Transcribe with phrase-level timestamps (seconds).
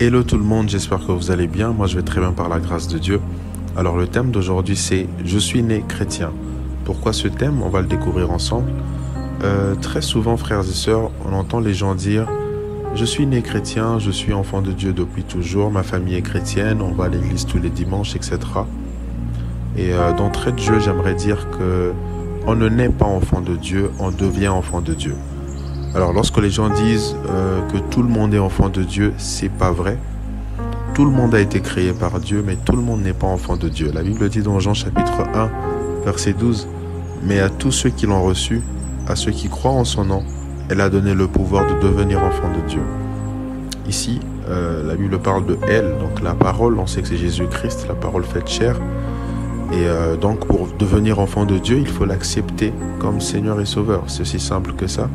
[0.00, 1.70] Hello tout le monde, j'espère que vous allez bien.
[1.70, 3.20] Moi je vais très bien par la grâce de Dieu.
[3.76, 6.32] Alors le thème d'aujourd'hui c'est Je suis né chrétien.
[6.84, 7.62] Pourquoi ce thème?
[7.62, 8.72] On va le découvrir ensemble.
[9.44, 12.26] Euh, très souvent frères et sœurs, on entend les gens dire
[12.96, 16.82] Je suis né chrétien, je suis enfant de Dieu depuis toujours, ma famille est chrétienne,
[16.82, 18.38] on va à l'église tous les dimanches, etc.
[19.78, 21.92] Et euh, d'entrée de jeu, j'aimerais dire que
[22.46, 25.14] on ne naît pas enfant de Dieu, on devient enfant de Dieu.
[25.94, 29.50] Alors lorsque les gens disent euh, que tout le monde est enfant de Dieu, c'est
[29.50, 29.96] pas vrai.
[30.94, 33.56] Tout le monde a été créé par Dieu, mais tout le monde n'est pas enfant
[33.56, 33.92] de Dieu.
[33.94, 35.50] La Bible dit dans Jean chapitre 1,
[36.04, 36.66] verset 12,
[37.22, 38.62] Mais à tous ceux qui l'ont reçu,
[39.06, 40.24] à ceux qui croient en son nom,
[40.70, 42.82] elle a donné le pouvoir de devenir enfant de Dieu.
[43.86, 44.18] Ici,
[44.48, 47.94] euh, la Bible parle de elle, donc la parole, on sait que c'est Jésus-Christ, la
[47.94, 48.76] parole faite chair.
[49.72, 54.04] Et euh, donc pour devenir enfant de Dieu, il faut l'accepter comme Seigneur et Sauveur.
[54.06, 55.08] C'est aussi simple que ça.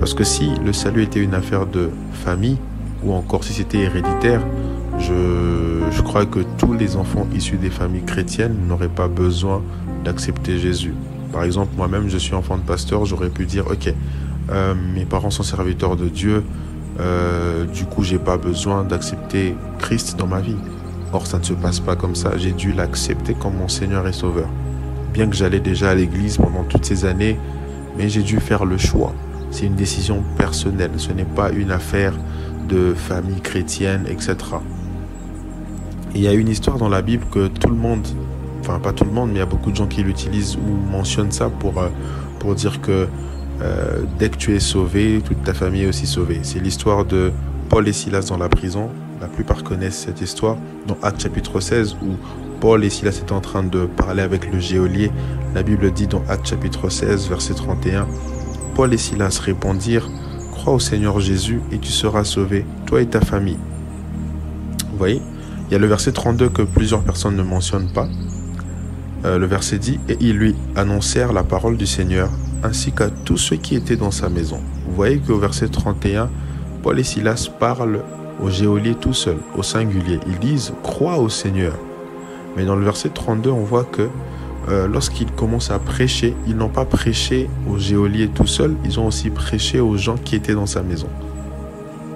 [0.00, 2.58] Parce que si le salut était une affaire de famille,
[3.04, 4.42] ou encore si c'était héréditaire,
[4.98, 9.62] je, crois que tous les enfants issus des familles chrétiennes n'auraient pas besoin
[10.04, 10.94] d'accepter Jésus.
[11.32, 13.92] Par exemple, moi-même, je suis enfant de pasteur, j'aurais pu dire, ok,
[14.50, 16.44] euh, mes parents sont serviteurs de Dieu,
[17.00, 20.56] euh, du coup, j'ai pas besoin d'accepter Christ dans ma vie.
[21.12, 22.36] Or, ça ne se passe pas comme ça.
[22.36, 24.48] J'ai dû l'accepter comme mon Seigneur et Sauveur.
[25.12, 27.38] Bien que j'allais déjà à l'église pendant toutes ces années,
[27.96, 29.12] mais j'ai dû faire le choix.
[29.50, 30.90] C'est une décision personnelle.
[30.96, 32.12] Ce n'est pas une affaire
[32.68, 34.36] de famille chrétienne, etc.
[36.14, 38.06] Et il y a une histoire dans la Bible que tout le monde,
[38.60, 40.90] enfin pas tout le monde, mais il y a beaucoup de gens qui l'utilisent ou
[40.90, 41.88] mentionnent ça pour, euh,
[42.40, 43.08] pour dire que
[43.62, 46.40] euh, dès que tu es sauvé, toute ta famille est aussi sauvée.
[46.42, 47.32] C'est l'histoire de
[47.68, 48.90] Paul et Silas dans la prison.
[49.20, 50.56] La plupart connaissent cette histoire.
[50.86, 52.16] Dans Actes chapitre 16, où
[52.60, 55.10] Paul et Silas étaient en train de parler avec le geôlier,
[55.54, 58.06] la Bible dit dans Actes chapitre 16, verset 31,
[58.74, 60.08] Paul et Silas répondirent,
[60.52, 63.58] Crois au Seigneur Jésus et tu seras sauvé, toi et ta famille.
[64.90, 65.22] Vous voyez
[65.68, 68.08] Il y a le verset 32 que plusieurs personnes ne mentionnent pas.
[69.24, 72.30] Euh, le verset dit, Et ils lui annoncèrent la parole du Seigneur,
[72.62, 74.60] ainsi qu'à tous ceux qui étaient dans sa maison.
[74.86, 76.30] Vous voyez qu'au verset 31,
[76.82, 78.02] Paul et Silas parlent
[78.40, 80.20] au geôlier tout seul, au singulier.
[80.26, 81.74] Ils disent crois au Seigneur.
[82.56, 84.08] Mais dans le verset 32, on voit que
[84.68, 89.06] euh, lorsqu'ils commencent à prêcher, ils n'ont pas prêché au geôlier tout seul, ils ont
[89.06, 91.08] aussi prêché aux gens qui étaient dans sa maison.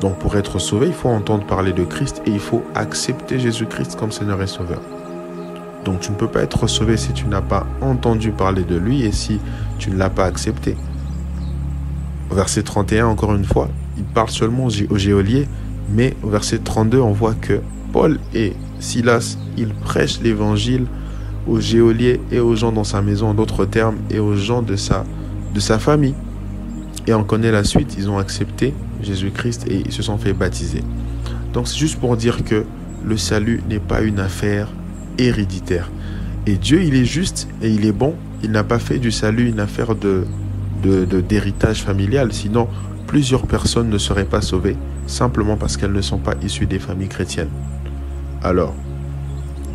[0.00, 3.96] Donc pour être sauvé, il faut entendre parler de Christ et il faut accepter Jésus-Christ
[3.96, 4.80] comme Seigneur et Sauveur.
[5.84, 9.04] Donc tu ne peux pas être sauvé si tu n'as pas entendu parler de lui
[9.04, 9.38] et si
[9.78, 10.76] tu ne l'as pas accepté.
[12.32, 15.46] Verset 31, encore une fois, il parle seulement au geôlier,
[15.90, 17.60] mais au verset 32, on voit que
[17.92, 20.86] Paul et Silas, ils prêchent l'évangile
[21.46, 24.76] aux geôliers et aux gens dans sa maison, en d'autres termes, et aux gens de
[24.76, 25.04] sa,
[25.54, 26.14] de sa famille.
[27.06, 30.82] Et on connaît la suite, ils ont accepté Jésus-Christ et ils se sont fait baptiser.
[31.52, 32.64] Donc c'est juste pour dire que
[33.04, 34.68] le salut n'est pas une affaire
[35.18, 35.90] héréditaire.
[36.46, 38.14] Et Dieu, il est juste et il est bon.
[38.42, 40.24] Il n'a pas fait du salut une affaire de,
[40.82, 42.32] d'héritage de, familial.
[42.32, 42.68] Sinon,
[43.12, 44.74] plusieurs personnes ne seraient pas sauvées
[45.06, 47.50] simplement parce qu'elles ne sont pas issues des familles chrétiennes.
[48.42, 48.72] Alors,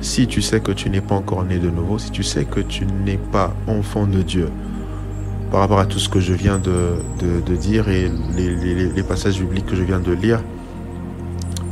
[0.00, 2.58] si tu sais que tu n'es pas encore né de nouveau, si tu sais que
[2.58, 4.48] tu n'es pas enfant de Dieu,
[5.52, 9.76] par rapport à tout ce que je viens de, dire et les passages bibliques que
[9.76, 10.42] je viens de lire,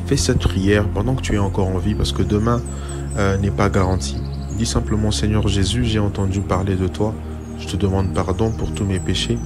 [0.06, 2.62] fais cette prière pendant que tu es encore en vie parce que demain
[3.16, 4.16] euh, n'est pas garanti.
[4.56, 7.12] Dis simplement Seigneur Jésus, j'ai entendu parler de toi,
[7.58, 9.38] je te demande pardon pour tous mes péchés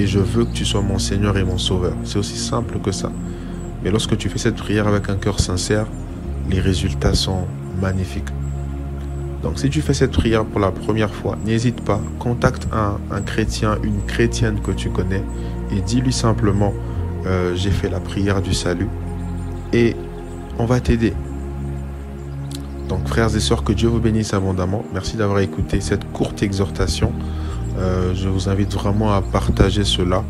[0.00, 1.92] et je veux que tu sois mon Seigneur et mon Sauveur.
[2.04, 3.12] C'est aussi simple que ça.
[3.84, 5.86] Mais lorsque tu fais cette prière avec un cœur sincère,
[6.48, 7.44] les résultats sont
[7.82, 8.30] magnifiques.
[9.42, 13.76] Donc si tu fais cette prière pour la première fois, n'hésite pas, contacte un, chrétien,
[13.82, 15.22] une chrétienne que tu connais
[15.70, 16.72] et dis-lui simplement,
[17.26, 18.88] euh, j'ai fait la prière du salut
[19.74, 19.94] et
[20.58, 21.12] on va t'aider.
[22.88, 24.82] Donc frères et sœurs, que Dieu vous bénisse abondamment.
[24.94, 27.12] Merci d'avoir écouté cette courte exhortation.
[27.78, 30.24] Euh, je vous invite vraiment à partager cela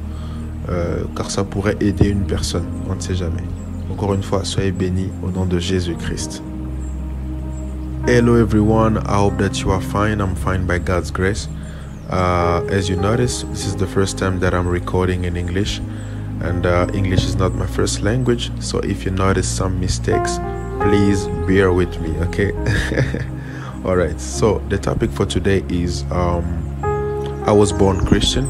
[0.69, 2.67] euh, car ça pourrait aider une personne.
[2.89, 3.43] On ne sait jamais.
[3.91, 6.43] Encore une fois, soyez bénis au nom de Jésus-Christ.
[8.07, 10.21] Hello everyone, I hope that you are fine.
[10.21, 11.49] I'm fine by God's grace.
[12.11, 15.81] Uh, as you notice, this is the first time that I'm recording in English,
[16.41, 18.51] and uh, English is not my first language.
[18.61, 20.39] So if you notice some mistakes,
[20.81, 22.53] please bear with me, okay?
[23.85, 24.19] All right.
[24.21, 26.70] So the topic for today is um,
[27.51, 28.47] I was born Christian.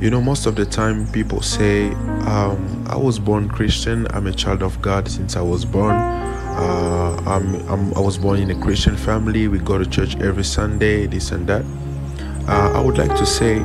[0.00, 1.90] You know, most of the time people say,
[2.28, 5.96] um, I was born Christian, I'm a child of God since I was born.
[5.96, 9.48] uh, I'm, I'm, i was born in a Christian family.
[9.48, 11.64] We go to church every Sunday, this and that.
[12.46, 13.58] Uh, I would like to say,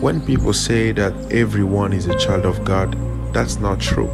[0.00, 2.96] when people say that everyone is a child of God,
[3.34, 4.08] that's not true.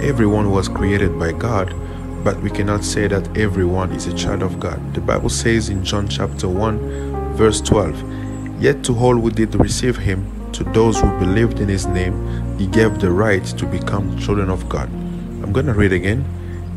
[0.00, 1.74] Everyone was created by God,
[2.22, 4.94] but we cannot say that everyone is a child of God.
[4.94, 8.25] The Bible says in John chapter 1, verse 12,
[8.58, 12.66] Yet to all who did receive him, to those who believed in his name, he
[12.66, 14.88] gave the right to become children of God.
[14.88, 16.24] I'm going to read again.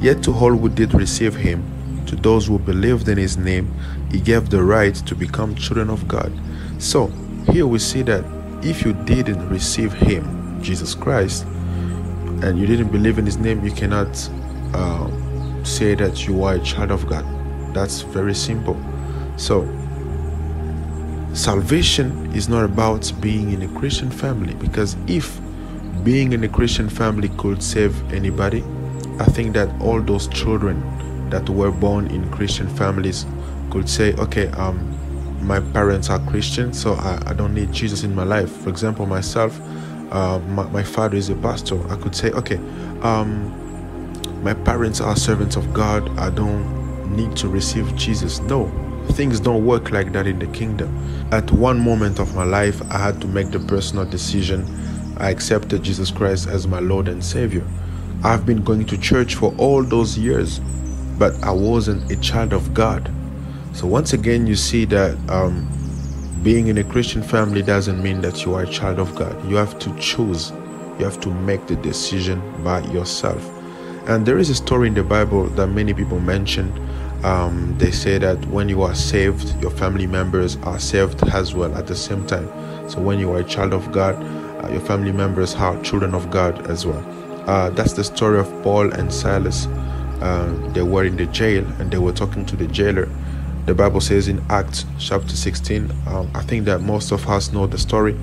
[0.01, 1.63] Yet to all who did receive him,
[2.05, 3.73] to those who believed in his name,
[4.11, 6.31] he gave the right to become children of God.
[6.79, 7.07] So,
[7.51, 8.25] here we see that
[8.63, 11.45] if you didn't receive him, Jesus Christ,
[12.43, 14.07] and you didn't believe in his name, you cannot
[14.73, 15.09] uh,
[15.63, 17.25] say that you are a child of God.
[17.73, 18.77] That's very simple.
[19.37, 19.61] So,
[21.39, 25.39] salvation is not about being in a Christian family because if
[26.03, 28.61] being in a Christian family could save anybody,
[29.19, 30.83] I think that all those children
[31.29, 33.25] that were born in Christian families
[33.71, 34.97] could say, okay, um,
[35.41, 38.51] my parents are Christian, so I, I don't need Jesus in my life.
[38.51, 39.57] For example, myself,
[40.11, 41.79] uh, my, my, father is a pastor.
[41.89, 42.57] I could say, okay,
[43.01, 43.55] um,
[44.43, 46.09] my parents are servants of God.
[46.19, 48.39] I don't need to receive Jesus.
[48.41, 48.65] No,
[49.09, 50.89] things don't work like that in the kingdom.
[51.31, 54.65] At one moment of my life, I had to make the personal decision.
[55.17, 57.65] I accepted Jesus Christ as my Lord and Savior.
[58.23, 60.59] I've been going to church for all those years,
[61.17, 63.11] but I wasn't a child of God.
[63.73, 65.67] So, once again, you see that um,
[66.43, 69.49] being in a Christian family doesn't mean that you are a child of God.
[69.49, 70.51] You have to choose,
[70.97, 73.49] you have to make the decision by yourself.
[74.07, 76.73] And there is a story in the Bible that many people mention.
[77.23, 81.75] Um, they say that when you are saved, your family members are saved as well
[81.75, 82.47] at the same time.
[82.89, 84.15] So, when you are a child of God,
[84.63, 87.03] uh, your family members are children of God as well.
[87.47, 89.67] Uh, that's the story of Paul and Silas.
[90.21, 93.09] Uh, they were in the jail and they were talking to the jailer
[93.69, 97.67] the Bible says in Acts chapter 16, um, I think that most of us know
[97.67, 98.17] the story.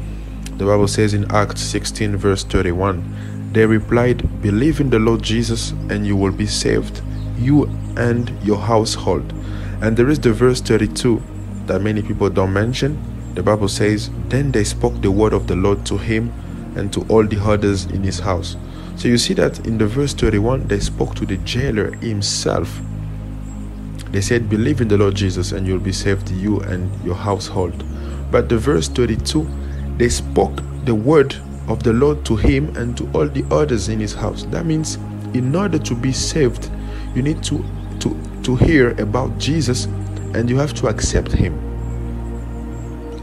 [0.57, 5.71] The Bible says in Acts 16, verse 31, they replied, Believe in the Lord Jesus
[5.89, 7.01] and you will be saved,
[7.39, 7.65] you
[7.97, 9.33] and your household.
[9.81, 11.23] And there is the verse 32
[11.67, 12.99] that many people don't mention.
[13.35, 16.33] The Bible says, Then they spoke the word of the Lord to him
[16.77, 18.57] and to all the others in his house.
[18.97, 22.81] So you see that in the verse 31, they spoke to the jailer himself
[24.17, 27.85] they said, Believe in the Lord Jesus and you'll be saved, you and your household.
[28.31, 29.47] But the verse 32,
[29.99, 31.37] they spoke the word
[31.69, 34.45] of the Lord to him and to all the others in his house.
[34.45, 34.95] That means,
[35.35, 36.71] in order to be saved,
[37.17, 37.65] you need to,
[38.01, 39.87] to, to hear about Jesus
[40.35, 41.55] and you have to accept him.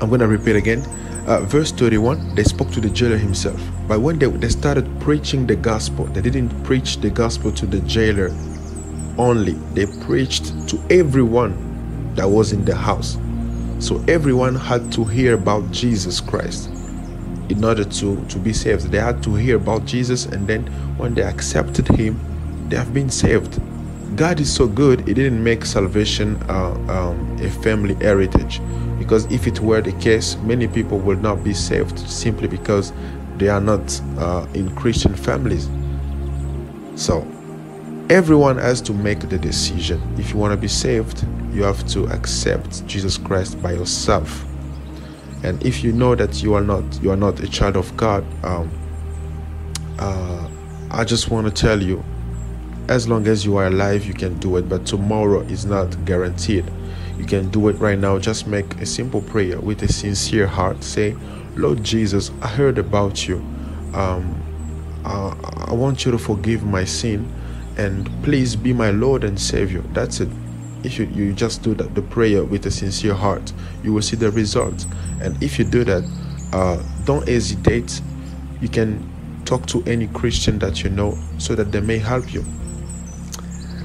[0.01, 0.83] I'm going to repeat again.
[1.27, 5.47] Uh, verse 31 they spoke to the jailer himself but when they, they started preaching
[5.47, 8.29] the gospel they didn't preach the gospel to the jailer
[9.17, 9.53] only.
[9.73, 13.17] They preached to everyone that was in the house.
[13.79, 16.69] So everyone had to hear about Jesus Christ
[17.49, 18.83] in order to, to be saved.
[18.91, 20.65] They had to hear about Jesus, and then
[20.97, 22.19] when they accepted Him,
[22.69, 23.61] they have been saved.
[24.15, 28.61] God is so good, He didn't make salvation uh, um, a family heritage.
[28.99, 32.93] Because if it were the case, many people would not be saved simply because
[33.37, 35.69] they are not uh, in Christian families.
[36.95, 37.27] So,
[38.09, 40.01] Everyone has to make the decision.
[40.19, 44.45] If you want to be saved, you have to accept Jesus Christ by yourself.
[45.41, 48.25] And if you know that you are not you are not a child of God,
[48.43, 48.69] um,
[49.99, 50.49] uh,
[50.91, 52.03] I just want to tell you,
[52.89, 54.67] as long as you are alive, you can do it.
[54.67, 56.65] But tomorrow is not guaranteed.
[57.17, 58.19] You can do it right now.
[58.19, 60.83] Just make a simple prayer with a sincere heart.
[60.83, 61.15] Say,
[61.55, 63.37] Lord Jesus, I heard about you.
[63.93, 64.41] Um,
[65.05, 65.35] uh,
[65.67, 67.31] I want you to forgive my sin
[67.77, 69.81] and please be my Lord and Savior.
[69.93, 70.29] That's it.
[70.83, 74.15] If you, you just do that, the prayer with a sincere heart, you will see
[74.15, 74.85] the results.
[75.21, 76.03] And if you do that,
[76.51, 78.01] uh, don't hesitate.
[78.61, 79.09] You can
[79.45, 82.43] talk to any Christian that you know so that they may help you.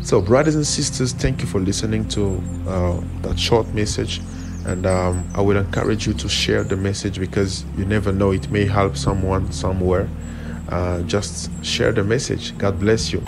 [0.09, 4.23] So, brothers and sisters, thank you for listening to uh, that short message.
[4.65, 8.51] And um, I would encourage you to share the message because you never know, it
[8.51, 10.09] may help someone somewhere.
[10.71, 12.57] Uh, just share the message.
[12.57, 13.23] God bless you.